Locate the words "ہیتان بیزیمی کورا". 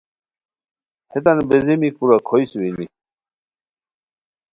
1.11-2.17